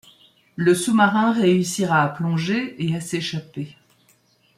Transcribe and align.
Le 0.55 0.73
sous-marin 0.73 1.31
réussira 1.31 2.01
à 2.01 2.07
plonger 2.09 2.73
et 2.83 2.95
à 2.95 3.01
s'échapper. 3.01 3.77